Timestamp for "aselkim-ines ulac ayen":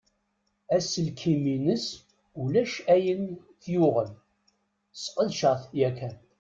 0.75-3.23